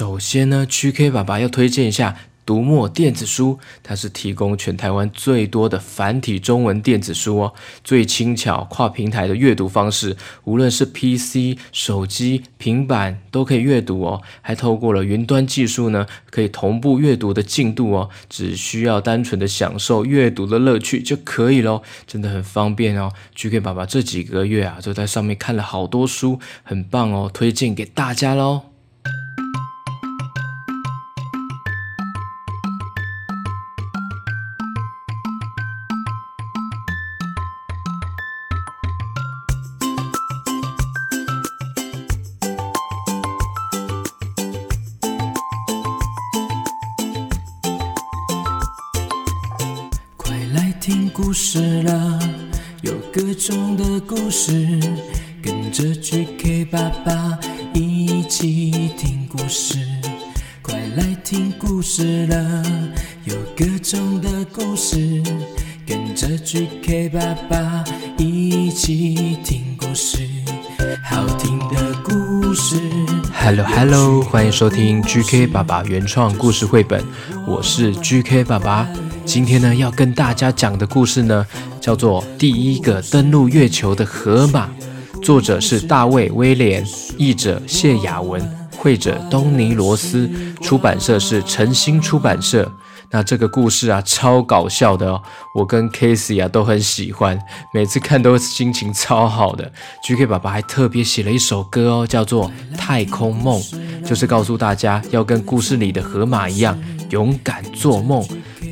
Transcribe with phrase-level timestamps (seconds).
[0.00, 2.16] 首先呢，GK 爸爸要推荐一下。
[2.46, 7.52] 读墨电子书，它是提供全台湾最多的繁体中文电子书哦，
[7.84, 14.22] 最轻巧、跨平台的阅读方式，无论是 PC、手机、平板都可以阅读哦。
[14.40, 23.12] 还透过了云端技术呢，可以同步阅读的进度哦，只需要单纯的享受阅读的乐趣就可以喽，真的很方便哦。
[23.36, 28.69] GK 爸爸这几个月啊，就在上面看了好多书，很棒哦，推荐给大家喽。
[63.60, 65.22] 各种的故事，
[65.86, 67.84] 跟着 GK 爸爸
[68.16, 70.26] 一起听故事。
[71.04, 72.80] 好听的故事。
[73.34, 77.04] Hello Hello，欢迎收听 GK 爸爸原创故事绘本，
[77.46, 78.88] 我是 GK 爸爸。
[79.26, 81.46] 今天呢，要跟大家讲的故事呢，
[81.82, 84.70] 叫做《第一个登陆月球的河马》，
[85.20, 86.82] 作者是大卫·威廉，
[87.18, 88.40] 译者谢雅文，
[88.78, 90.30] 绘者东尼·罗斯，
[90.62, 92.72] 出版社是晨星出版社。
[93.12, 95.22] 那这个故事啊，超搞笑的哦，
[95.54, 97.38] 我跟 Casey 啊都很喜欢，
[97.74, 99.72] 每次看都心情超好的。
[100.04, 103.60] GK 爸爸还特别写了一首歌哦，叫做《太空梦》，
[104.04, 106.78] 就是告诉大家要跟故事里的河马一样，
[107.10, 108.24] 勇敢做梦。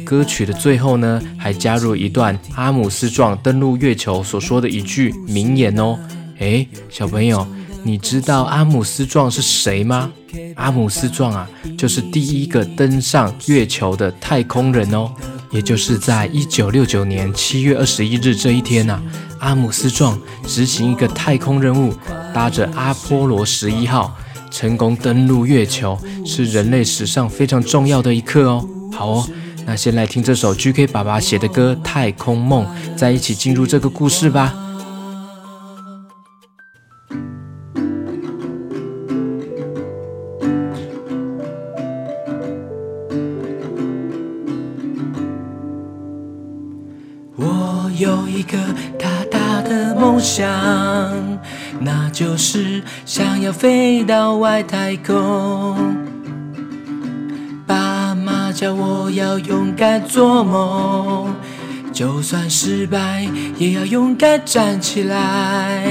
[0.05, 5.99] 歌曲的最后呢，还加入一段阿姆斯壮登陆月球所说的一句名言哦。
[6.39, 7.47] 诶，小朋友，
[7.83, 10.11] 你知道阿姆斯壮是谁吗？
[10.57, 15.11] 阿姆斯壮啊，就是第一个登上月球的太空人哦。
[15.51, 19.01] 也就是在一九六九年七月二十一日这一天呐、
[19.39, 21.95] 阿姆斯壮执行一个太空任务，
[22.35, 24.15] 搭着阿波罗十一号
[24.51, 28.69] 成功登陆月球，是人类史上非常重要的一刻哦。
[28.93, 29.29] 好哦。
[29.65, 32.65] 那先来听这首 GK 爸爸写的歌《太空梦》，
[32.97, 34.55] 再一起进入这个故事吧。
[53.49, 55.97] 要飞到外太空。
[57.67, 61.35] 爸妈叫我要勇敢做梦，
[61.91, 63.27] 就算失败
[63.57, 65.83] 也要勇敢站起来。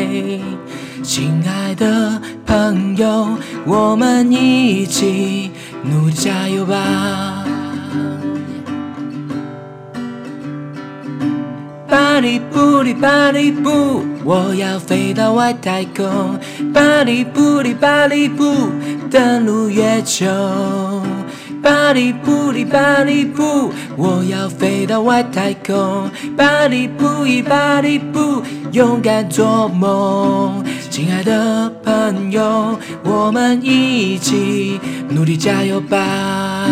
[1.02, 3.28] 亲爱的朋友，
[3.66, 5.50] 我们一起
[5.82, 7.37] 努力加油吧！
[11.90, 16.38] 巴里布里巴里布，我要飞到外太空。
[16.74, 18.70] 巴里布里巴里布，
[19.10, 20.26] 登陆月球。
[21.62, 26.10] 巴里布里巴里布，我要飞到外太空。
[26.36, 30.64] 巴里布里巴里布，勇敢做梦。
[30.90, 36.68] 亲爱的朋友，我们一起努力加油吧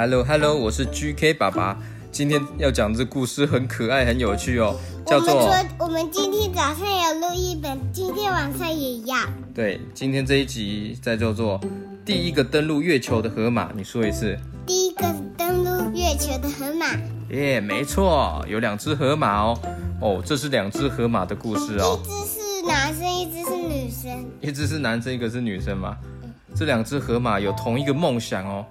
[0.00, 1.76] Hello Hello，我是 GK 爸爸。
[2.10, 4.74] 今天要讲这故事很可爱，很有趣哦。
[5.04, 9.18] 叫做我们说，我们今天早上有录一本，今天晚上也要。
[9.54, 11.60] 对，今天这一集在叫做
[12.02, 14.38] 第一个登陆月球的河马，你说一次。
[14.66, 15.04] 第一个
[15.36, 16.86] 登陆月球的河马。
[17.28, 19.58] 耶，没错，有两只河马哦。
[20.00, 22.00] 哦，这是两只河马的故事哦。
[22.02, 24.30] 一只是男生，一只是女生。
[24.40, 25.94] 一只是男生，一个是女生吗？
[26.22, 26.32] 嗯。
[26.56, 28.64] 这两只河马有同一个梦想哦。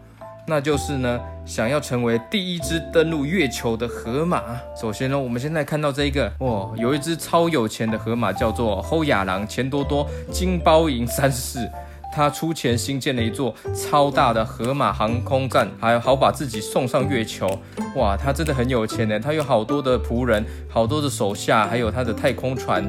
[0.50, 4.42] 那就是呢，想要成为第一只登陆月球的河马。
[4.76, 11.70] 首先呢，我们现在看到这一个，哇，有一只超有钱的河马，叫做后亚郎钱多多金包银三世。
[12.12, 17.48] 他出钱新建了一座超大的河马航空站，还好把自己送上月球。
[17.96, 22.84] 哇，他真的很有钱呢，他有好多的仆人，好多的手下，还有他的太空船。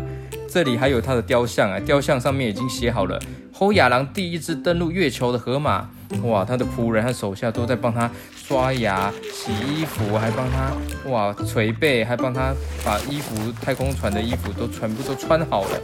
[0.49, 3.21] 这里还有他的雕像啊，雕像上面已经写好了
[3.53, 5.91] 后亚郎第一只登陆月球的河马。
[6.23, 10.73] 哇，他的仆人和手下都在帮他刷牙、洗衣服，还帮他
[11.11, 12.53] 哇捶背，还帮他
[12.85, 15.81] 把衣服、太空船的衣服都全部都穿好了。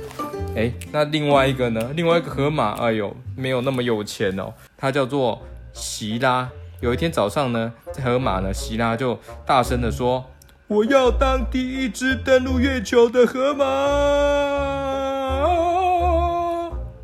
[0.57, 1.91] 诶，那另外一个呢？
[1.95, 4.53] 另外一个河马，哎呦，没有那么有钱哦。
[4.77, 5.41] 他叫做
[5.73, 6.49] 希拉。
[6.81, 10.25] 有一天早上呢，在河马呢，希拉就大声地说
[10.69, 13.65] ：“我要当第一只登陆月球的河马。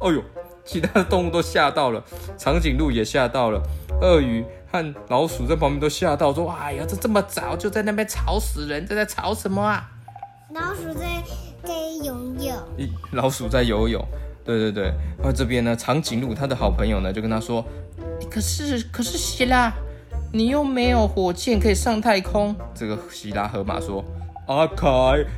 [0.01, 0.23] 哦呦，
[0.73, 2.03] 其他的动物都吓到了，
[2.39, 3.61] 长颈鹿也吓到了，
[4.01, 9.87] 鳄鱼和老鼠在旁边都吓到，说：“哎呀，这这么早就在那边吵死人，这在吵什么啊？”
[10.55, 11.23] 老鼠在
[11.63, 12.57] 在游泳。
[13.11, 14.03] 老鼠在游泳。
[14.45, 14.85] 对对对，
[15.19, 17.63] 然后这边呢，长颈鹿他的好朋友呢就跟他说
[18.31, 19.71] ：“可是可是希拉，
[20.33, 24.03] 你又没有火箭可以上太空。”这个希拉河马说
[24.49, 24.89] ：“阿凯，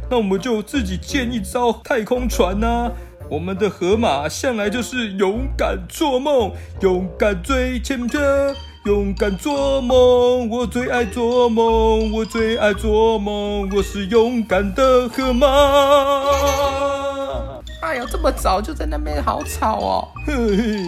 [0.08, 2.92] 那我们就自己建一艘太空船呐！
[3.34, 6.52] 我们的河马向来就是勇敢做梦，
[6.82, 8.54] 勇敢追前车，
[8.84, 10.48] 勇敢做梦。
[10.48, 15.48] 我最爱做梦，我最爱做梦，我是勇敢的河马。”
[17.82, 20.08] 哎呀，这么早就在那边，好吵哦！
[20.24, 20.84] 嘿嘿。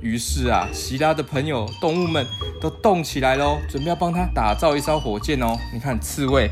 [0.00, 2.26] 于是啊，希拉的朋友动物们
[2.60, 5.56] 都动起来喽，准备要帮他打造一艘火箭哦。
[5.72, 6.50] 你看，刺猬，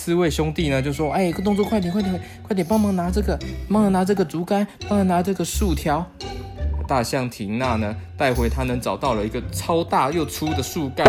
[0.00, 3.38] 刺猬兄弟呢就说：“哎，个动作快点，快点，快点，帮忙拿这个，
[3.68, 6.02] 帮忙拿这个竹竿，帮忙拿这个树条。”
[6.88, 11.06] 大象缇娜呢带回他能找到了一个超大又粗的树干。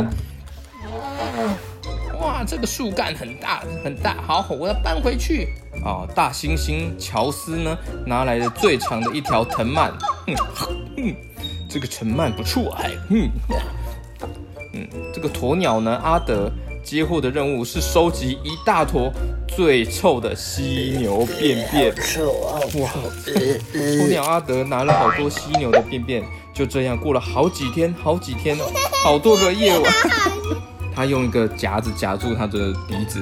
[2.20, 5.48] 哇，这个树干很大很大，好，我要搬回去。
[5.86, 9.90] 啊，大猩猩乔斯呢，拿来了最长的一条藤蔓。
[10.28, 10.36] 嗯，
[10.98, 11.16] 嗯，
[11.70, 12.92] 这个藤蔓不错哎。
[13.10, 13.30] 嗯，
[14.74, 16.52] 嗯，这个鸵鸟呢，阿德
[16.84, 19.12] 接获的任务是收集一大坨
[19.48, 21.94] 最臭的犀牛便便。
[22.82, 22.90] 哇，
[23.74, 26.24] 鸵鸟阿德拿了好多犀牛的便便，
[26.54, 28.64] 就这样过了好几天，好几天哦，
[29.04, 29.94] 好多个夜晚。
[30.94, 33.20] 他用一个夹子夹住他的鼻子。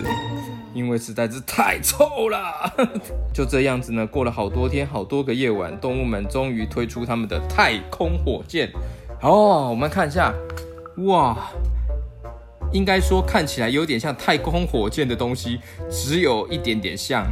[0.71, 2.71] 因为实在是太臭了，
[3.33, 8.71] 就这样子呢，过了好多天，好多个夜晚，动物们终于推出他们的太空火箭。
[9.19, 10.31] 好，我们看一下，
[11.07, 11.35] 哇，
[12.71, 17.25] 应该说看起来有点像太空火箭的东西，只有一点点像。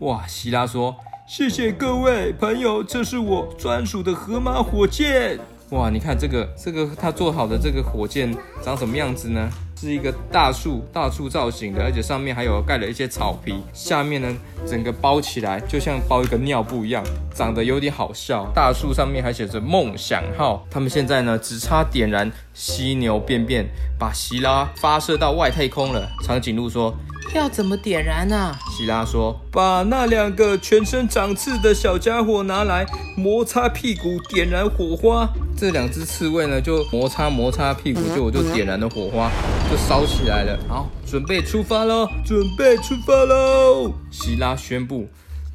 [0.00, 0.96] 哇，希拉说
[1.26, 5.38] ：“谢谢各位朋友，这是我专属的河马火箭。”
[5.70, 9.50] 哇，你看这个这个他做好的这个火箭长什么样子呢？
[9.82, 14.32] 是一个大树大树造型的，而且上面还有盖了一些草皮，下面呢
[14.64, 17.02] 整个包起来就像包一个尿布一样，
[17.34, 18.48] 长得有点好笑。
[18.54, 20.64] 大树上面还写着梦想号。
[20.70, 23.66] 他们现在呢只差点燃犀牛便便，
[23.98, 26.08] 把希拉发射到外太空了。
[26.22, 26.94] 长颈鹿说。
[27.34, 28.58] 要怎么点燃呢、啊？
[28.70, 32.84] 希拉说：“把那两个全身长刺的小家伙拿来，
[33.16, 35.28] 摩擦屁股点燃火花。
[35.56, 39.30] 这两只刺猬呢，就摩擦摩擦屁股，就我就点燃了火花，
[39.70, 40.58] 就烧起来了。
[40.68, 42.06] 好，准备出发喽！
[42.24, 45.08] 准备出发喽！”希拉宣布：“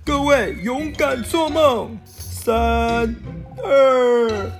[0.03, 3.15] 各位勇敢做梦，三
[3.63, 4.51] 二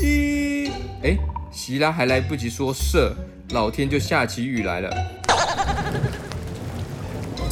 [0.00, 0.70] 一。”
[1.04, 1.16] 哎，
[1.52, 3.14] 希拉还来不及说射，
[3.50, 4.90] 老天就下起雨来了。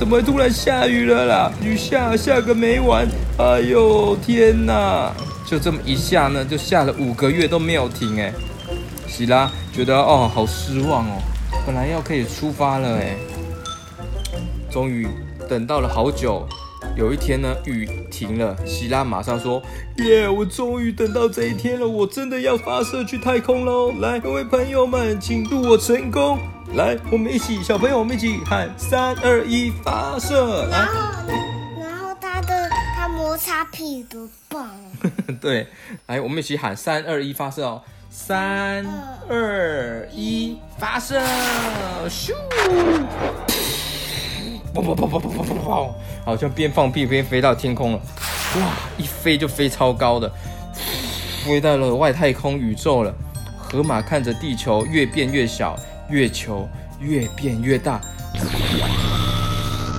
[0.02, 1.52] 怎么突然下雨了啦？
[1.62, 3.06] 雨下下个没完！
[3.38, 5.12] 哎呦天哪！
[5.46, 8.32] 就这么一下呢，就下了五个月都没有停哎。
[9.06, 11.22] 希拉觉得哦，好失望哦，
[11.64, 13.14] 本来要可以出发了哎。
[14.68, 15.06] 终于
[15.48, 16.48] 等到了好久，
[16.96, 19.62] 有一天呢，雨停了，希拉马上说：
[19.98, 20.28] 耶！
[20.28, 23.92] 我终于等到这一天了，我真的要发射去太空喽！
[24.00, 26.40] 来，各位朋友们，请祝我成功！
[26.74, 30.66] 来，我们一起，小朋友，我们一起喊三二一，发射！
[30.70, 30.92] 然后，
[31.78, 34.70] 然后他的他摩擦屁股棒。
[35.38, 35.66] 对，
[36.06, 37.82] 来，我们一起喊三二一，发射哦！
[38.08, 38.86] 三
[39.28, 41.20] 二一，发射！
[42.08, 42.32] 咻！
[44.74, 45.90] 砰砰砰砰砰砰砰砰！
[46.24, 47.98] 好像边放屁边飞到天空了。
[48.56, 50.32] 哇，一飞就飞超高的，
[51.44, 53.14] 飞到了外太空宇宙了。
[53.58, 55.78] 河马看着地球越变越小。
[56.12, 56.68] 月球
[57.00, 57.98] 越变越大，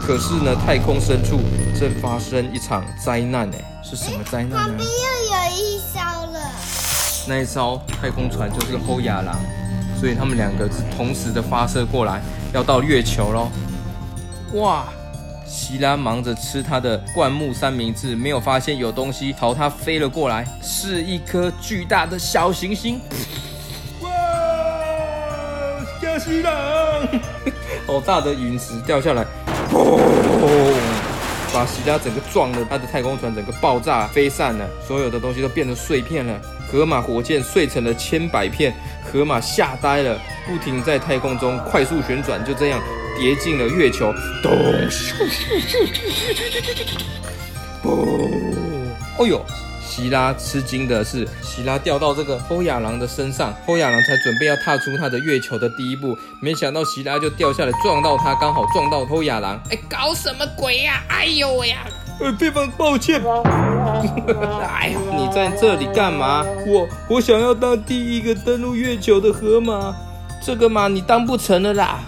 [0.05, 1.39] 可是呢，太空深处
[1.75, 3.57] 正发生一场灾难呢。
[3.83, 4.57] 是什么灾难呢？
[4.57, 4.93] 旁边又
[5.33, 5.99] 有一艘
[6.31, 6.39] 了。
[7.27, 9.39] 那一艘太空船就是个后亚郎，
[9.99, 12.21] 所以他们两个是同时的发射过来，
[12.53, 13.49] 要到月球喽。
[14.53, 14.85] 哇！
[15.47, 23.01] 希拉忙着吃他的灌木三明治，没有发现有东西朝他飞了过来，是一颗巨大的小行星。
[27.85, 29.25] 好大 的陨石掉下来，
[29.71, 29.99] 砰！
[31.53, 36.39] 把石拉整个撞了，他的太空船整个爆炸飞散了，所有的东西都变成碎片了。
[36.71, 42.81] 河马火箭碎成了千百片，河马吓呆了，不停在太空中快速旋转，就这样
[43.19, 44.51] 跌进了月球，咚！
[49.19, 49.45] 哦呦！
[49.95, 59.61] 希拉吃惊的是，希拉掉到这个欧亚郎的身上，欧亚郎才准备要踏出他的月球的第一步，没想到希拉就掉下来撞到他，刚好撞到欧亚郎。
[59.69, 61.13] 哎，搞什么鬼呀、啊？
[61.13, 61.85] 哎呦喂呀！
[62.19, 63.21] 呃，非常抱歉。
[63.23, 66.43] 哎呦，你在这里干嘛？
[66.65, 69.95] 我我想要当第一个登陆月球的河马。
[70.43, 71.99] 这个嘛，你当不成了啦，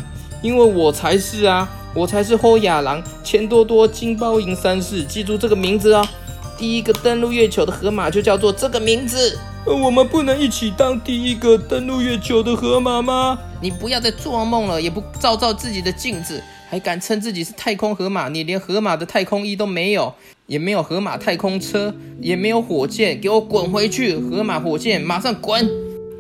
[0.41, 6.03] 因为我才是啊，我才是后亚郎钱多多金包银三世，记住这个名字哦。
[6.57, 9.37] 第一个登陆月球的河马就叫做这个名字。
[9.65, 13.37] 呃，我们不能一起当第一个登陆月球的河马吗？
[13.61, 16.41] 你不要再做梦了，也不照照自己的镜子。
[16.67, 18.27] 还敢称自己是太空河马？
[18.29, 20.13] 你连河马的太空衣都没有，
[20.47, 24.17] 也没有河马太空车，也没有火箭，给我滚回去！
[24.17, 25.67] 河马火箭，马上滚！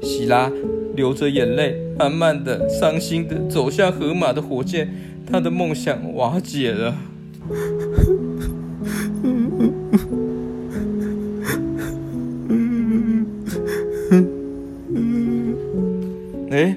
[0.03, 0.51] 希拉
[0.95, 4.93] 流着眼泪，慢慢的、伤心的走向河马的火箭，
[5.29, 6.95] 他的梦想瓦解了。
[16.55, 16.75] 哎。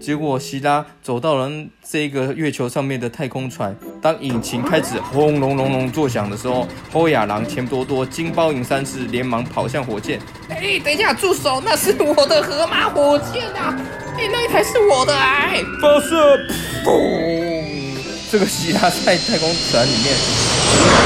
[0.00, 1.48] 结果希拉走到了
[1.88, 10.18] 这个月球上面的太空船，当引擎开始轰隆隆隆作响的时候，欧亚郎、钱多多、金包银三世连忙跑向火箭。
[10.48, 11.62] 哎，等一下，住手！
[11.64, 13.78] 那是我的河马火箭啊！
[14.18, 15.62] 哎，那一台是我的哎！
[15.80, 16.36] 发射！
[16.84, 17.96] 嘣！
[18.28, 20.16] 这个希拉在太空船里面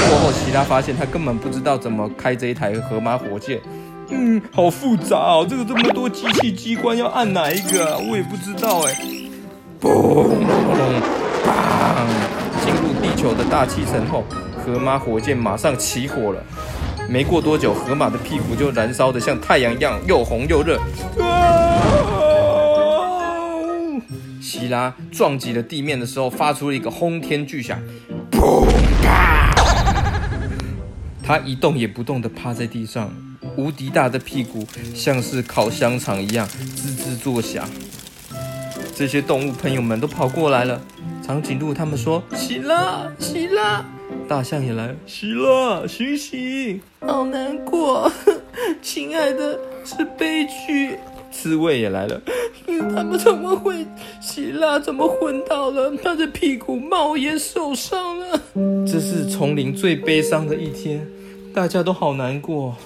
[0.08, 3.60] 过后，希拉发现他根本不知道怎么开这一台河马火箭。
[4.08, 7.98] 嗯，好复杂哦，这个这么多机器机关要按哪一个啊？
[8.08, 8.94] 我也不知道哎。
[9.80, 10.32] 嘣嘣
[11.44, 12.06] 砰！
[12.64, 14.24] 进入地球的大气层后，
[14.64, 16.42] 河马火箭马上起火了。
[17.08, 20.78] 没过多久，河马的屁股就燃烧得像太阳一样又红又热。
[21.20, 21.82] 啊！
[24.40, 27.78] 希拉撞击了地面的时候，发出了一个轰天巨响。
[28.30, 28.66] 砰！
[31.22, 33.10] 他一动也不动地趴在地上。
[33.56, 37.68] 无敌大的屁股像是烤香肠一样滋滋作响，
[38.94, 40.80] 这些动物朋友们都跑过来了。
[41.26, 43.84] 长颈鹿他们说：“希拉，希拉。”
[44.28, 48.10] 大象也来了：“希拉，醒醒，好难过，
[48.80, 50.96] 亲爱的，是悲剧。”
[51.32, 52.20] 刺猬也来了
[52.94, 53.86] ：“他们怎么会？
[54.22, 55.92] 希拉怎么昏倒了？
[56.02, 58.40] 他的屁股冒烟受伤了。”
[58.86, 61.06] 这是丛林最悲伤的一天，
[61.52, 62.76] 大家都好难过。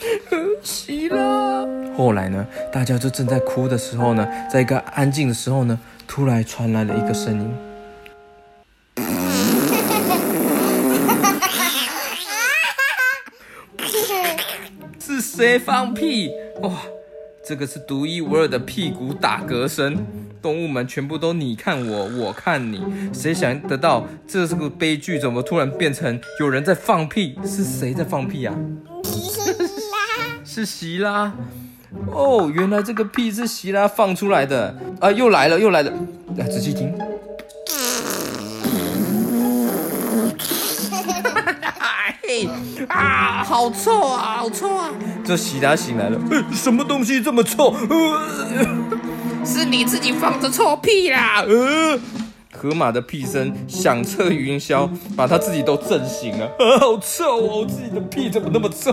[0.62, 1.66] 希拉。
[1.96, 7.50] 后来呢，大家就正在哭的时候呢，在一个安静的时候呢，突然传来了一个声音。
[15.00, 16.30] 是谁放屁？
[16.62, 16.70] 哇，
[17.46, 20.06] 这个是独一无二的屁股打嗝声。
[20.40, 25.18] 动物们全部都你看我，我看你，谁想得到这是个悲剧？
[25.18, 27.38] 怎么突然变成有人在放屁？
[27.44, 28.56] 是谁在放屁啊？
[30.60, 31.32] 是希拉
[32.12, 35.10] 哦，原来这个屁是希拉放出来的啊！
[35.10, 35.90] 又来了，又来了，
[36.36, 36.92] 来仔细听。
[42.88, 44.90] 啊，好臭啊，好臭啊！
[45.24, 46.20] 这希拉醒来了，
[46.52, 47.74] 什么东西这么臭？
[49.42, 51.42] 是你自己放的臭屁啦！
[52.60, 54.86] 河马的屁声响彻云霄，
[55.16, 56.44] 把他自己都震醒了。
[56.44, 57.60] 啊， 好臭哦！
[57.60, 58.92] 我自己的屁怎么那么臭？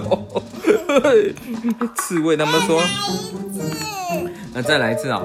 [1.94, 2.82] 刺猬他们说
[4.56, 5.22] ：“那再来一次啊！”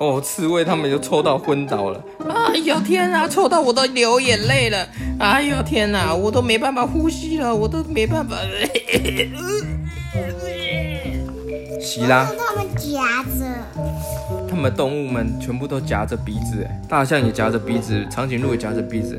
[0.00, 2.02] 哦，刺猬他们就抽到昏倒了。
[2.48, 4.88] 哎呦天哪，臭到我都流眼泪了！
[5.20, 8.36] 哎呦天哪，我都没办法呼吸了，我都没办法。
[11.80, 13.44] 希拉，他们夹着，
[14.48, 19.18] 他们动物们全部都夹着鼻子，哎，大象也夹着鼻子，长颈鹿也夹着鼻子，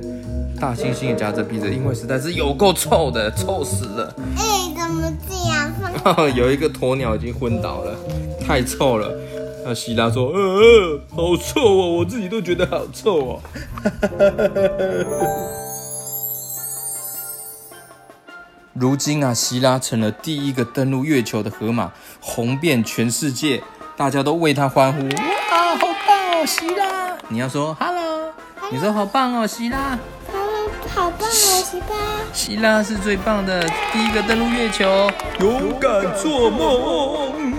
[0.60, 4.14] 大猩猩也夹着鼻子，因为实在是有够臭的，臭死了。
[4.38, 4.44] 哎，
[4.78, 5.72] 怎么这样？
[6.36, 7.96] 有一个鸵鸟已经昏倒了，
[8.46, 9.12] 太臭了。
[9.70, 13.40] 那希拉说：“呃，好臭哦，我自己都觉得好臭哦。”
[18.74, 23.62] 如今啊，希拉成了第一个登陆月球的河马，红遍全世界，
[23.96, 25.04] 大家都为他欢呼
[25.52, 28.34] ：“哇，好棒哦，希拉！”你要说 “Hello”，
[28.72, 30.00] 你说“好棒哦，希拉
[30.90, 31.86] ”，“好棒哦，希拉”，
[32.34, 33.62] 希拉是最棒的
[33.94, 37.59] 第一个登陆月球，勇敢做梦。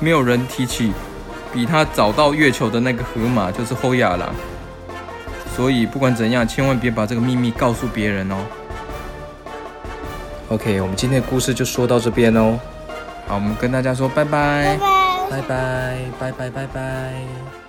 [0.00, 0.92] 没有人提起
[1.52, 4.34] 比他早到月球的那个河马，就是后亚郎。
[5.56, 8.36] 所以不管怎样，千万别把这个秘密告诉别人哦。
[10.50, 12.58] OK，我们今天的故事就说到这边哦。
[13.26, 14.78] 好，我们跟大家说拜拜。
[15.30, 15.98] 拜拜。
[16.18, 17.67] 拜拜拜拜拜拜。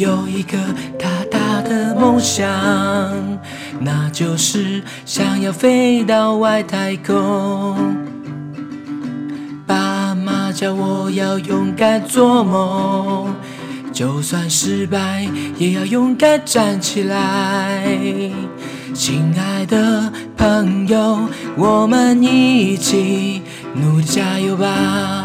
[0.00, 0.56] 有一个
[0.98, 2.48] 大大的梦想，
[3.80, 7.76] 那就是想要飞到外太空。
[9.66, 13.34] 爸妈叫我要勇敢做梦，
[13.92, 15.28] 就算失败
[15.58, 17.84] 也要勇敢站起来。
[18.94, 21.28] 亲爱的朋友，
[21.58, 23.42] 我们一起
[23.74, 25.19] 努力加油吧！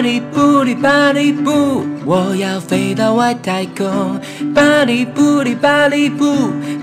[0.00, 4.18] 巴里布里巴里布，我要飞到外太空。
[4.54, 6.34] 巴里布里巴里布，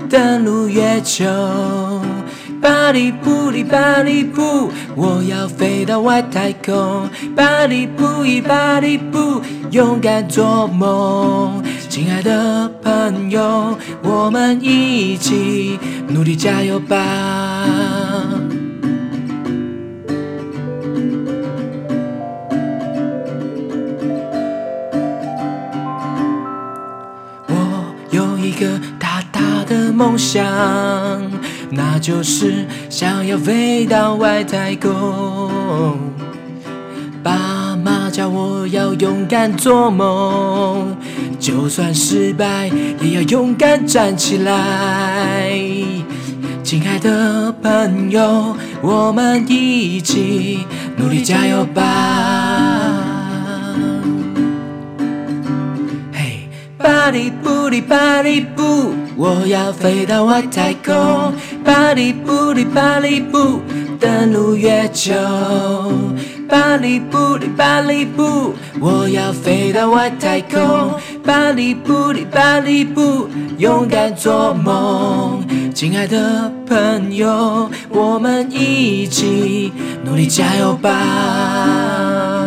[0.08, 1.24] 登陆月球。
[2.62, 7.08] 巴里布里巴里布，我要飞到外太空。
[7.34, 11.60] 巴里布里巴里布，勇敢做梦。
[11.88, 17.66] 亲爱的朋友，我们一起努力加油吧！
[28.58, 28.66] 个
[28.98, 30.44] 大大的梦想，
[31.70, 35.96] 那就是想要飞到外太空。
[37.22, 40.96] 爸妈叫我要勇敢做梦，
[41.38, 42.68] 就算失败
[43.00, 45.52] 也要勇敢站起来。
[46.64, 52.27] 亲爱的朋友，我们一起努力加油吧！
[56.88, 61.34] 巴里布里巴里布，我要飞到外太空。
[61.62, 63.60] 巴里布里巴里布，
[64.00, 65.12] 登陆月球。
[66.48, 70.98] 巴里布里巴里布，我要飞到外太空。
[71.22, 73.28] 巴里布里巴里布，
[73.58, 75.44] 勇敢做梦。
[75.74, 79.70] 亲爱的朋友，我们一起
[80.06, 82.37] 努力加油吧！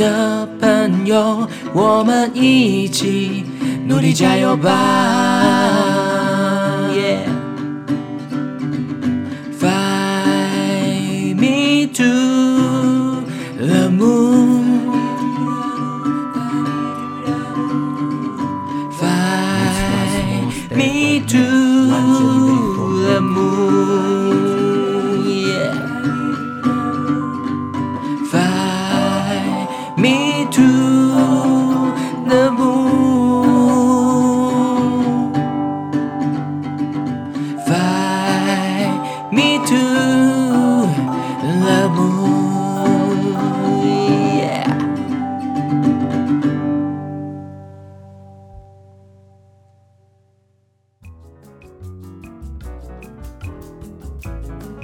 [0.00, 3.44] 的朋友，我们一起
[3.86, 5.99] 努力加油吧。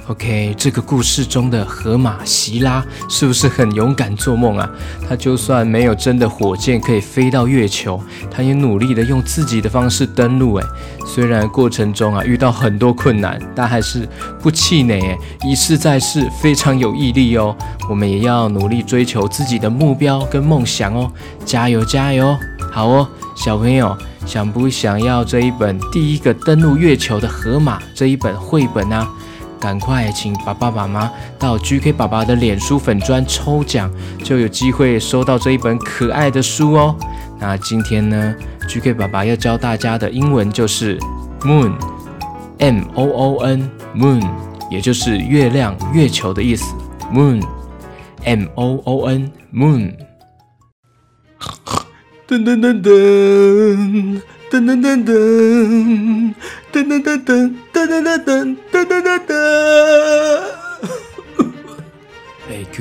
[0.07, 4.69] OK，这个故事中的河马席拉是不是很勇敢做梦啊？
[5.07, 10.53] 他就算没有真的火箭可以飞到月球，他也努力的用自己的方式登陆。
[10.53, 10.65] 哎，
[11.05, 14.07] 虽然过程中啊遇到很多困难，但还是
[14.41, 15.01] 不气馁。
[15.01, 17.53] 哎，一试再试，非常有毅力哦。
[17.89, 21.11] 我们也要努力追求自己的目标跟梦想哦，
[21.43, 22.33] 加油加油！
[22.71, 29.05] 好哦，小朋友，想不想要这一本第一个登陆月球的河马这一本绘本啊？
[29.59, 33.91] 赶快请爸爸妈妈到 GK 爸爸的脸书粉专抽奖，
[34.23, 36.95] 就有机会收到这一本可爱的书哦。
[37.39, 38.35] 那今天呢
[38.67, 40.97] ，GK 爸爸要教大家的英文就是
[41.41, 44.21] moon，m o o n moon，
[44.69, 46.73] 也就是月亮、月球的意思。
[47.13, 49.93] moon，m o o n moon。
[52.27, 54.21] 噔噔噔噔。
[54.49, 55.11] 噔噔噔噔
[56.71, 57.91] 噔噔噔噔噔噔
[58.23, 58.31] 噔
[58.71, 59.36] 噔噔噔噔！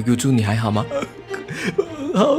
[0.07, 0.87] 哎，QQ 猪，你还好吗？
[2.15, 2.39] 好，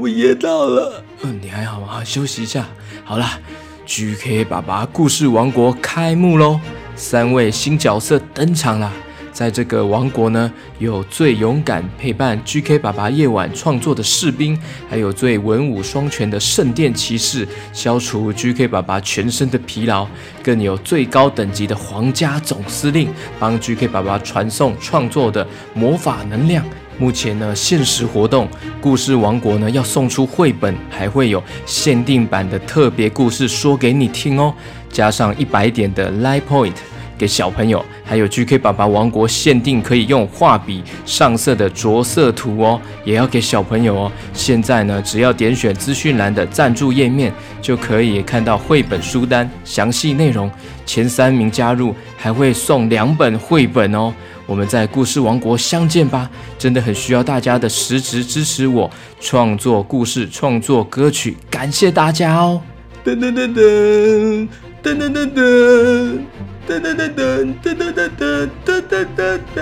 [0.00, 1.04] 我噎到了。
[1.22, 2.02] 嗯，你还好吗？
[2.04, 2.66] 休息一下。
[3.04, 3.38] 好啦
[3.86, 6.58] ，GK 爸爸故事王国开幕喽！
[6.96, 8.92] 三位新角色登场啦。
[9.32, 14.58] 在这个王国呢，有最勇敢陪伴 GK 爸爸夜晚创作的士兵，
[14.90, 20.04] 还有最文武双全的圣殿骑士，消除 GK 爸爸全身的疲劳，
[20.42, 26.64] 更有最高等级的皇家总司令，帮 GK 爸爸传送创作的魔法能量。
[26.98, 28.48] 目前呢，限时活动，
[28.80, 34.52] 故事王国呢要送出绘本，还会有限定版的特别故事说给你听哦，
[34.90, 36.74] 加上一百点的 Live Point。
[37.22, 44.12] 给小朋友，还有 GK 爸爸王国限定可以用画笔上色的着色图哦，也要给小朋友哦。
[44.32, 50.50] 现在呢，只要点选资讯栏的赞助页面，就可以看到绘本书单详细内容。
[50.84, 54.12] 前三名加入还会送两本绘本哦。
[54.44, 56.28] 我们在故事王国相见吧！
[56.58, 62.60] 真的很需要大家的实质支持我创作故事、创作歌曲，感谢大家哦！
[63.04, 64.48] 噔噔噔噔
[64.82, 69.56] 噔噔噔噔噔噔噔噔噔噔噔噔噔噔噔。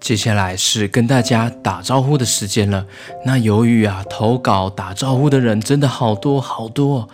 [0.00, 2.86] 接下来是跟大家打招呼的时间了。
[3.24, 7.08] 那由于啊，投稿打招呼的人真的好多好多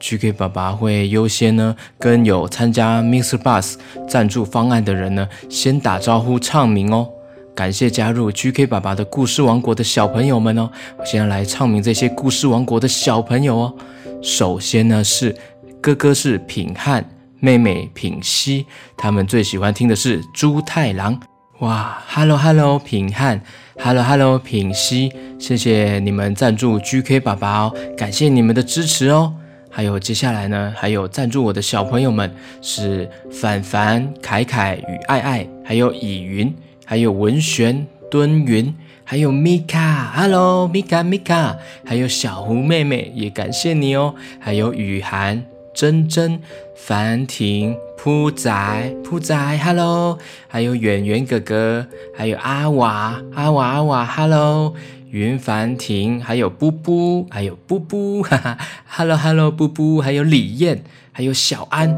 [0.00, 3.36] ，GK 爸爸会优先呢跟有参加 Mr.
[3.36, 3.74] Bus
[4.08, 7.08] 赞助方案的人呢先打招呼唱名哦。
[7.54, 10.70] 感谢加入 GK 爸爸的故事王国的小朋友们哦。
[10.98, 13.74] 我现在来唱名这些故事王国的小朋友哦。
[14.22, 15.34] 首先呢是
[15.80, 17.04] 哥哥是品汉，
[17.40, 21.18] 妹妹品熙，他们最喜欢听的是猪太郎。
[21.60, 23.40] 哇，Hello Hello，品汉
[23.78, 29.32] ，Hello Hello，品熙，谢谢你们赞助 GK 爸爸哦，感谢你们的支持哦。
[29.76, 36.50] 还有接下来呢，还有赞助我的小朋友们是凡凡、凯凯与爱爱，还有以云，
[36.86, 46.40] 还有文璇、敦云，还有米卡，Hello 米卡米卡，还有小胡妹妹也感谢你哦，还有雨涵、珍珍、
[46.74, 47.76] 凡婷。
[47.98, 51.84] 扑仔，扑仔，Hello，还有远远哥哥，
[52.16, 54.74] 还有阿瓦，阿瓦阿瓦，Hello，
[55.10, 61.96] 云凡婷，还有布布，还有布布，哈哈，Hello Hello，布布，还有李燕，还有小安，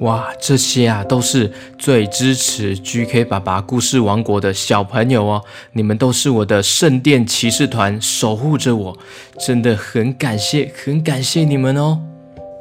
[0.00, 8.98] 哇，这些啊都是最支持 GK 爸爸故事王国的小朋友哦，你们都是我的圣殿骑士团，守护着我，
[9.38, 12.00] 真的很感谢，很感谢你们哦。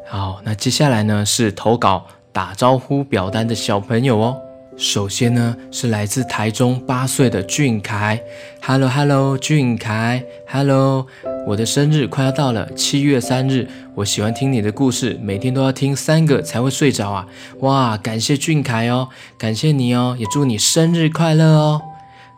[0.07, 2.07] 好，那接下来呢是投稿。
[2.33, 4.37] 打招呼表单的小朋友哦，
[4.77, 8.21] 首先呢是来自台中八岁的俊凯
[8.61, 11.07] ，Hello Hello，俊凯，Hello，
[11.47, 17.27] 我的生日快要到了，七月三日，我喜欢听你的故事，每天都要听三个才会睡着啊，
[17.61, 21.81] 哇，感谢俊凯哦，感谢你哦，也祝你生日快乐哦。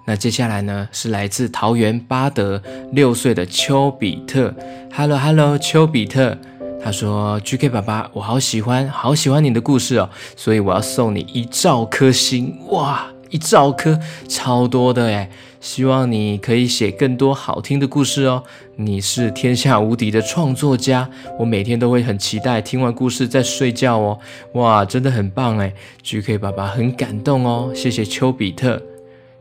[0.06, 4.56] 那接下来呢是来自桃园八德六岁的丘比特
[4.93, 6.38] ，Hello Hello，丘比特。
[6.82, 18.42] 他说：“GK 爸爸，我好喜欢，好喜欢你的故事哦，所以我要送你一兆颗星，哇，一兆颗，超多的诶，希望你可以写更多好听的故事哦。
[18.78, 24.18] 你是天下无敌的创作家，我每天都会很期待听完故事再睡觉哦。
[24.54, 28.82] 哇，真的很棒诶，GK 爸爸很感动哦，谢谢丘比特。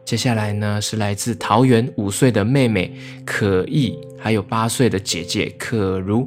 [0.05, 2.92] 接下来呢是来自桃园五岁的妹妹
[3.24, 6.27] 可意，还有八岁的姐姐可如。”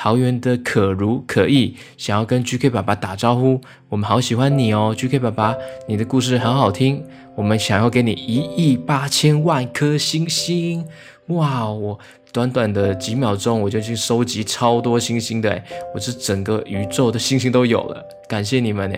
[0.00, 3.60] 桃园的可如可意想要跟 GK 爸爸打招呼，
[3.90, 5.54] 我们好喜欢你哦，GK 爸爸，
[5.86, 7.04] 你的故事很好听，
[7.36, 10.86] 我们想要给你一亿八千万颗星星，
[11.26, 11.70] 哇！
[11.70, 11.98] 我
[12.32, 15.62] 短短的几秒钟我就去收集超多星星的，
[15.94, 18.96] 我这整个宇宙的星星都有了，感谢你们呢。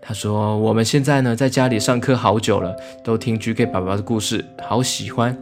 [0.00, 2.74] 他说我们现在呢在家里上课好久了，
[3.04, 5.36] 都听 GK 爸爸的故事，好喜欢，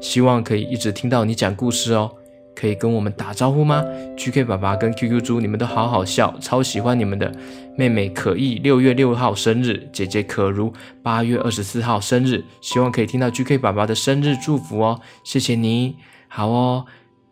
[0.00, 2.10] 希望可以一直听到你讲故事哦。
[2.58, 3.84] 可以跟我们打招呼吗
[4.16, 7.32] ？GK 爸爸跟 QQ 猪，你们都好好笑，超喜欢你们的。
[7.76, 15.94] 妹妹可意六月六号生日，姐姐可如八月二十四号生日，希望可以听到 GK 爸爸的生日祝福哦，谢谢你。
[16.26, 16.84] 好哦，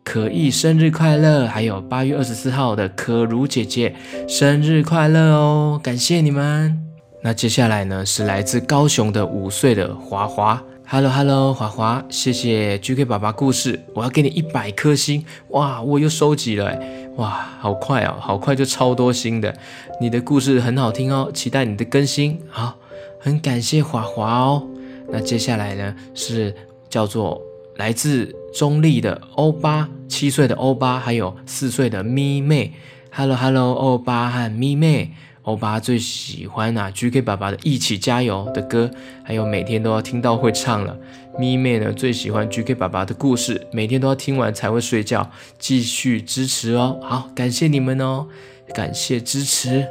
[0.05, 3.97] 可意生日快乐，还有八月二十四号的可如姐姐
[4.29, 6.81] 生日快乐哦，感谢你们。
[7.25, 10.63] 那接下来呢，是来自高雄的五岁的华华。
[10.89, 16.79] Hello Hello，华华，谢谢 GK 爸爸故事，我要给你一百颗星，哇，我又收集了，
[17.17, 19.53] 哇，好快哦，好快就超多星的，
[20.01, 22.77] 你的故事很好听哦，期待你的更新，好，
[23.19, 24.65] 很感谢华华哦。
[25.11, 26.55] 那接下来呢是
[26.89, 27.43] 叫做
[27.75, 32.73] 来自中立的欧巴，七岁的欧巴，还有四岁的咪妹
[33.11, 35.11] ，Hello Hello，欧巴和咪妹。
[35.47, 38.91] 欧巴最喜欢啊，GK 爸爸的《一起加油》的歌，
[39.23, 40.97] 还有每天都要听到会唱了。
[41.39, 45.31] 咪妹呢最喜欢 GK 爸爸的故事，每天都要听完才会睡觉。
[45.57, 48.27] 继续支持哦，好，感谢你们哦，
[48.75, 49.87] 感谢支持。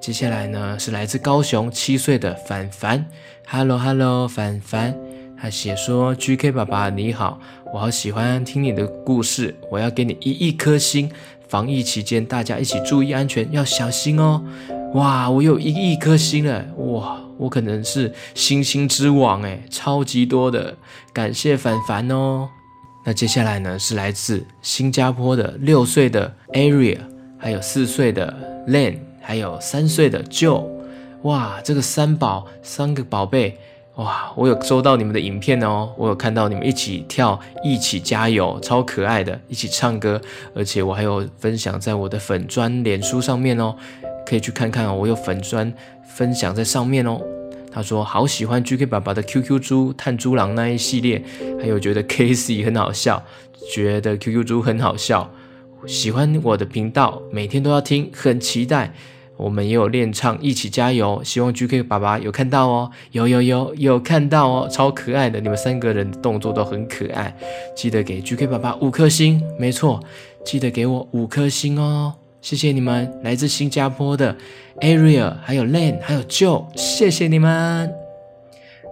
[0.00, 3.06] 接下来呢是来自高雄七岁的凡凡
[3.46, 4.96] ，Hello Hello，凡凡，
[5.40, 7.40] 他写说 GK 爸爸你好，
[7.72, 11.08] 我好喜欢听你的故事，我要给你一亿颗星。
[11.46, 14.42] 防疫期间大家一起注意安全，要小心哦。
[14.94, 20.74] 哇，我有一亿颗星了，哇，我可能是星星之王诶，超级多的，
[21.12, 22.48] 感谢凡凡哦。
[23.04, 26.98] 那接下来呢，是来自新加坡的六岁的 Area，
[27.36, 28.34] 还有四岁的
[28.66, 30.64] Len，还有三岁的 Joe。
[31.22, 33.58] 哇，这个三宝三个宝贝，
[33.96, 40.20] 哇，我有收到你们的影片哦，我有看到你们一起跳，一起加油，超可爱的，一起唱歌，
[40.54, 43.74] 而且我还有分享在我的粉专脸书上面哦，
[44.28, 45.72] 可以去看看哦，我有粉专
[46.06, 47.18] 分享在上面哦。
[47.72, 51.22] 他说好喜欢 GK 爸爸的 QQ 猪、炭猪狼那一系列，
[51.60, 53.22] 还有觉得 Casey 很好笑，
[53.72, 55.30] 觉得 QQ 猪很好笑，
[55.86, 58.92] 喜欢我的频道，每天都要听，很期待。
[59.36, 61.22] 我们也有练唱，一起加油。
[61.22, 67.32] 希望 GK 爸爸有看到哦，有有有有看到哦，超可爱的，你们三个人的动作都很可爱，
[67.76, 70.02] 记得给 GK 爸爸五颗星，没错，
[70.44, 72.14] 记得给我五颗星哦。
[72.40, 74.36] 谢谢你们，来自新加坡的
[74.80, 77.92] Ariel，还有 Len，还有 Joe，谢谢你们。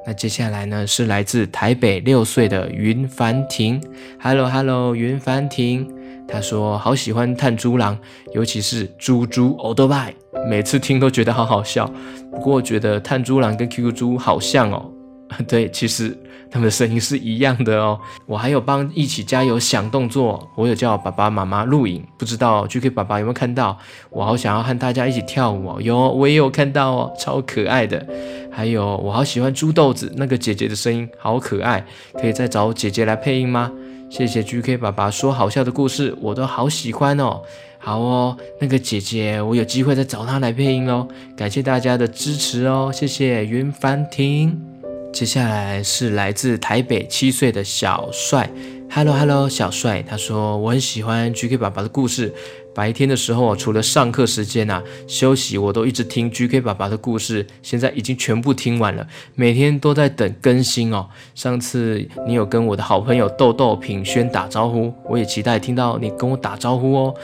[0.05, 3.81] 那接下来呢，是来自台北六岁的云凡婷
[4.21, 5.89] ，Hello Hello，云凡婷，
[6.27, 7.97] 他说好喜欢探猪郎，
[8.35, 10.13] 尤其是猪猪欧多拜，
[10.49, 11.91] 每次听都觉得好好笑。
[12.33, 14.91] 不过觉得探猪郎跟 QQ 猪好像哦。
[15.49, 16.17] 对，其实
[16.57, 18.01] 他们的声音是一样的哦。
[18.25, 23.77] 我还有帮一起加油想动作，我有叫爸爸妈妈录影，不知道 GK 爸爸有没有看到？
[24.09, 28.07] 我好想要和大家一起跳舞哦，有，我也有看到哦，超可爱的。
[28.51, 33.71] 还有，我好喜欢猪豆子那个姐姐的声音，好可爱，可以再找姐姐来配音吗？
[34.09, 37.43] 谢谢 GK 爸爸说好笑的故事，我都好喜欢哦。
[37.77, 41.07] 好哦，那个姐姐，我有机会再找她来配音哦。
[41.37, 44.76] 感谢大家的支持哦，谢谢云凡婷。
[45.17, 48.51] 接下来是来自台北七岁的小帅
[48.91, 52.35] ，Hello Hello，小帅，他说我很喜欢 GK 爸爸的故事。
[52.75, 57.47] 白天的时候，除了上课时间啊，休息我都一直听 GK 爸爸的故事。
[57.63, 61.09] 现在已经全部听完了，每天都在等更新哦。
[61.35, 67.15] 上次你有跟我的好朋友豆豆品轩打招呼，我也期待听到你跟我打招呼哦。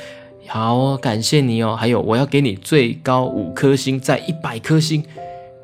[0.47, 1.77] 好，感谢你哦。
[1.79, 5.05] 还有，我要给你最高五颗星，再一百颗星。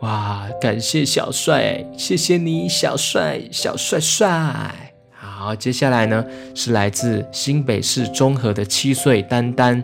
[0.01, 4.95] 哇，感谢小帅，谢谢你，小帅，小帅帅。
[5.11, 9.83] 好，接下来呢是来自新北市中和的七岁丹丹。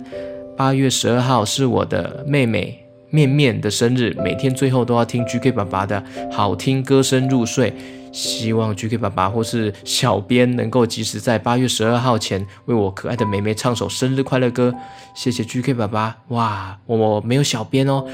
[0.57, 2.79] 八月十二号是我的妹妹
[3.11, 7.75] 面面的生日，每天最后都要听 GK 爸爸的好听歌声入睡。
[8.13, 14.73] 希望 GK 爸爸或是小编能够及时在八月十二号前为我可爱的妹妹唱首生日快乐歌。
[15.17, 16.17] 谢谢 GK 爸爸。
[16.29, 18.07] 哇，我没有小编哦。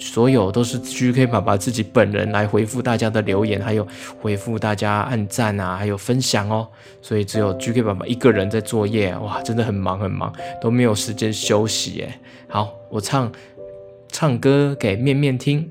[0.00, 3.86] 所有都是 GK 爸爸自己本人来回复大家的留言，还有
[4.18, 6.66] 回复大家按赞啊，还有分享哦。
[7.02, 12.12] 所以只有 GK 爸爸一个人在作业，哇，真的很忙很忙，都没有时间休息耶。
[12.48, 13.30] 好，我唱
[14.08, 15.70] 唱歌给面面听。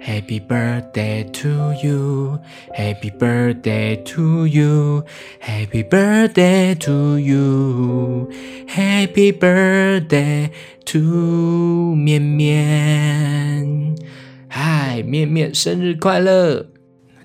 [0.00, 2.38] Happy birthday to you,
[2.74, 5.04] Happy birthday to you,
[5.40, 8.30] Happy birthday to you,
[8.68, 10.50] Happy birthday
[10.86, 13.96] to 面面。
[14.48, 16.66] 嗨，面面生日快乐！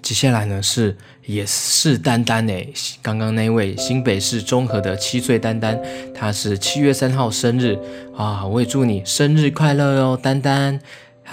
[0.02, 5.80] 接下来呢是也是丹丹诶，刚刚那位新北市中和的七岁丹丹，
[6.16, 7.78] 他是七月三号生日
[8.18, 10.80] 啊，我也祝你生日快乐哦，丹丹。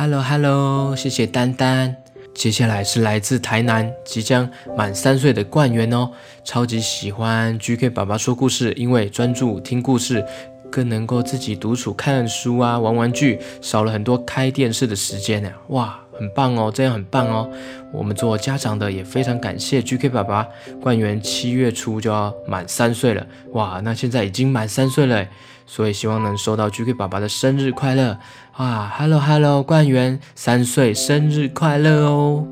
[0.01, 1.97] Hello Hello，谢谢丹丹。
[2.33, 6.09] 接下来是来自台南，即将满三岁的冠元哦，
[6.45, 10.25] 超级喜欢 GK 爸爸说故事，因为专注听故事，
[10.71, 15.51] 更能够自己独处看书啊，玩玩具，少了很多开电视的时间呢。
[15.71, 17.49] 哇，很棒哦，这样很棒哦。
[17.93, 20.47] 我们做家长的也非常感谢 GK 爸爸。
[20.81, 25.27] 冠元七月初就要满三岁了，哇，那现在已经满三岁了，
[25.67, 28.19] 所以希望能收到 GK 爸爸的生日快乐。
[28.53, 32.45] 啊，Hello Hello，冠元三岁生日快乐哦！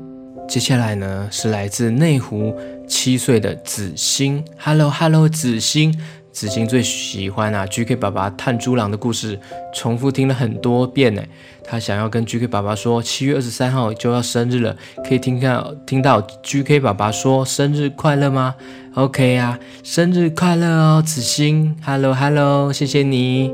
[0.47, 2.55] 接下来呢是来自内湖
[2.87, 5.93] 七岁的子欣，Hello Hello，子欣，
[6.37, 9.39] 子欣最喜欢啊 GK 爸爸探猪狼的故事，
[9.73, 11.23] 重复听了很多遍呢。
[11.63, 18.53] 他想要跟 GK 爸爸说，七月二十三号就要生日了，可以听到听到 GK 爸爸说生日快乐吗
[18.93, 23.51] ？OK 啊，生日快乐哦，子欣，Hello Hello，谢谢你。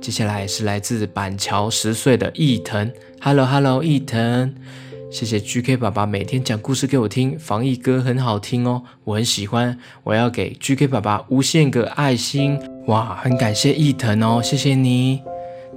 [0.00, 4.52] 接下来是来自板桥十岁的义腾，Hello Hello，义腾，
[5.08, 15.22] 谢谢 GK 爸爸每天讲故事给我听，防疫歌很好听哦，我很喜欢，我要给 GK 爸爸无限个爱心，哇，很感谢义腾哦，谢谢你。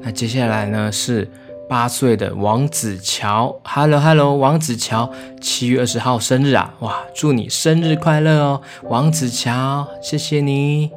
[0.01, 1.29] 那接下来呢是
[1.69, 10.89] 八岁的王子乔，Hello Hello，王子乔，七月二十号生日啊，哇，祝你生日快乐哦，王子乔，谢谢你。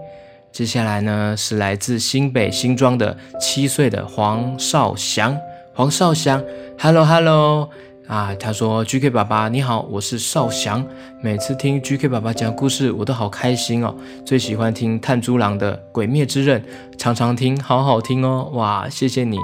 [0.50, 5.38] 接下来呢，是来自新北新庄的七岁的黄少祥，
[5.74, 6.42] 黄少祥
[6.78, 7.70] ，Hello Hello，
[8.06, 10.84] 啊，他说 GK 爸爸你好，我是少祥，
[11.22, 13.94] 每次听 GK 爸爸讲故事，我都好开心哦，
[14.26, 16.60] 最喜欢听炭猪郎的《鬼灭之刃》，
[16.98, 19.38] 常常听，好好听哦，哇，谢谢你。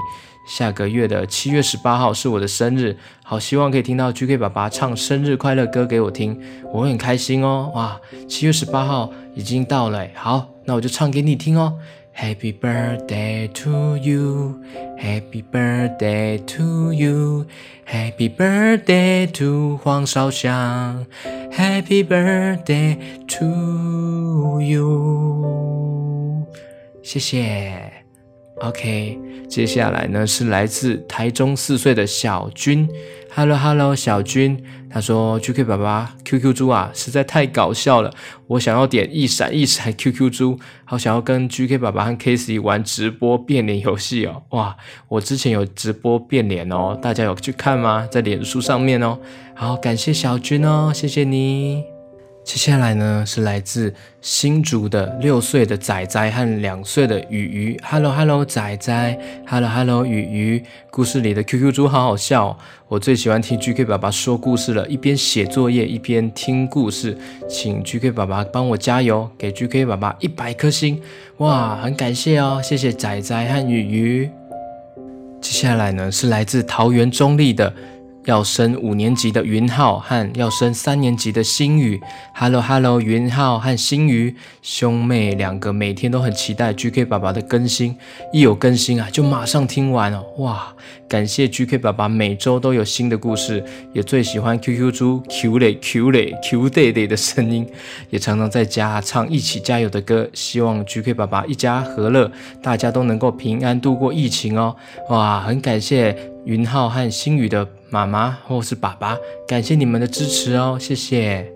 [0.47, 6.39] 下个月的七月十八号是我的生日，好希望可以听到 GK 爸爸唱生日快乐歌给我听，
[6.73, 7.71] 我很开心哦。
[7.75, 11.77] 哇，七月十八号已经到了，好，那我就唱给你听哦。
[12.18, 14.62] Happy birthday to you,
[14.96, 17.46] Happy birthday to you,
[17.84, 21.04] Happy birthday to 黄少祥，
[21.50, 22.96] Happy birthday
[23.26, 26.46] to you，
[27.02, 28.04] 谢谢。
[28.61, 29.17] OK，
[29.47, 32.87] 接下来呢是来自台中四岁的小军
[33.33, 38.13] ，Hello Hello，小军，他说 GK 爸爸 QQ 猪啊实在太搞笑了，
[38.47, 44.75] 我想要点一闪一闪 QQ 猪，好想要跟 GK 爸爸和 Casey 玩直播变脸游戏哦，哇，
[45.07, 48.07] 我之前有直播变脸哦，大家有去看吗？
[48.11, 49.17] 在脸书上面哦，
[49.55, 51.98] 好，感谢小军哦，谢谢你。
[52.43, 57.79] 接下来呢是来自新竹的六岁的仔仔和两岁的雨鱼。
[57.83, 59.19] Hello Hello，仔仔。
[59.45, 60.63] Hello Hello，雨鱼。
[60.89, 67.15] 故事里的 QQ 猪好好笑，我最喜欢听 GK 爸爸说故事了，一边写作业一边听故事。
[67.47, 70.99] 请 GK 爸爸帮我加油，给 GK 爸爸一百颗星。
[71.37, 74.29] 哇，很感谢哦，谢谢仔仔和雨鱼。
[75.39, 77.71] 接下来呢是来自桃园中坜的。
[78.25, 81.99] 要升五年级的云浩和要升三年级的星宇
[82.35, 84.35] ，Hello Hello，云浩和星宇。
[84.61, 87.97] 兄妹两个每天都很期待 GK 爸爸的更新，
[88.31, 90.75] 一有更新啊就马上听完哦，哇！
[91.09, 97.67] 感谢 GK 爸爸每周都有新的故事，也最喜欢 QQ 猪 Q 嘞 Q 嘞 Q 弟弟的声音，
[98.11, 104.75] 也常常在家唱一起加油的歌，希望 GK 爸爸一家和乐，大家都能够平安度过疫情哦，
[105.09, 105.41] 哇！
[105.41, 107.67] 很感谢云浩和星宇的。
[107.91, 109.17] 妈妈或是爸爸，
[109.47, 111.51] 感谢你们的支持哦，谢谢。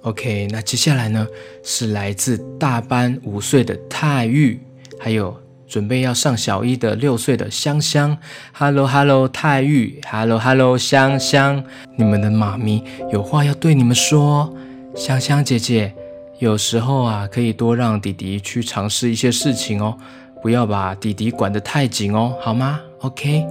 [0.00, 1.26] OK，那接下来呢
[1.62, 4.58] 是来自大班五岁的泰玉，
[4.98, 5.36] 还有
[5.68, 8.16] 准备要上小一的六岁的香香。
[8.52, 11.62] Hello Hello，泰玉，Hello Hello，香香，
[11.96, 14.52] 你们的妈咪有话要对你们说。
[14.96, 15.92] 香香姐姐，
[16.38, 19.96] 有时候啊可以多让弟弟去尝试一些事情哦，
[20.42, 23.44] 不要把弟弟管得太紧哦，好吗？OK。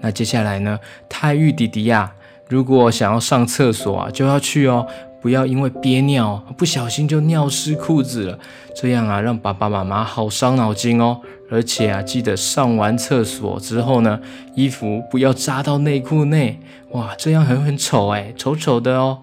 [0.00, 0.78] 那接下来呢？
[1.08, 2.14] 泰玉弟弟呀、啊，
[2.48, 4.86] 如果想要上厕所啊，就要去哦，
[5.24, 8.38] 不要因为憋尿不小心就尿湿裤子了，
[8.76, 11.18] 这样啊，让爸爸妈妈好伤脑筋哦。
[11.50, 14.20] 而且啊，记得上完厕所之后呢，
[14.54, 16.60] 衣服不要扎到内裤内，
[16.90, 19.20] 哇，这样很很丑哎，丑丑的哦。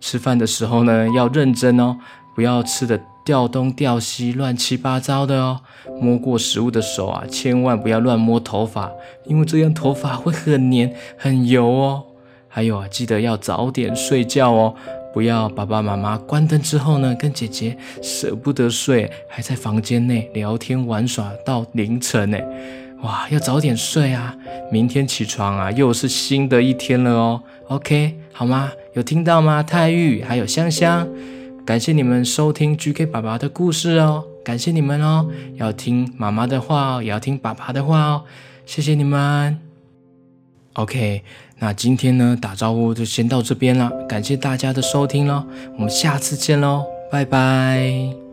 [0.00, 1.98] 吃饭的时候呢，要认真哦，
[2.34, 3.00] 不要吃的。
[3.24, 5.60] 掉东掉西，乱七八糟的哦。
[5.98, 8.90] 摸过食物的手啊，千万不要乱摸头发，
[9.24, 12.02] 因为这样头发会很黏、很油哦。
[12.54, 14.72] 还有啊，记得要早点睡觉哦，
[15.12, 22.38] 不要爸爸妈妈关灯之后呢，跟姐姐舍不得睡，还在房间内聊天玩耍到凌晨呢。
[23.02, 24.36] 哇，要早点睡啊，
[24.70, 27.42] 明天起床啊，又是新的一天了哦。
[27.66, 28.70] OK，好吗？
[28.92, 29.60] 有听到吗？
[29.60, 31.08] 泰玉还有香香。
[31.66, 38.24] 感谢你们收听 GK 爸爸的故事哦，感谢你们哦，要听妈妈的话哦，也要听爸爸的话哦，
[38.64, 39.58] 谢谢你们。
[40.74, 41.22] OK，
[41.58, 45.44] 那今天呢，打招呼就先到这边了，感谢大家的收听喽，
[45.76, 48.23] 我们下次见喽，拜拜。